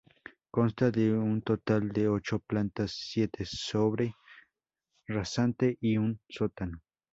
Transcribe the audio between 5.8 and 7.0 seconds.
un sótano.